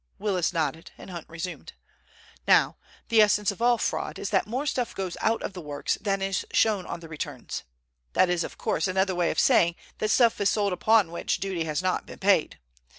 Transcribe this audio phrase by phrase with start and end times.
[0.17, 1.73] Willis nodded, and Hunt resumed.
[2.47, 2.75] "Now,
[3.09, 6.23] the essence of all fraud is that more stuff goes out of the works than
[6.23, 7.61] is shown on the returns.
[8.13, 11.65] That is, of course, another way of saying that stuff is sold upon which duty
[11.65, 12.57] has not been paid.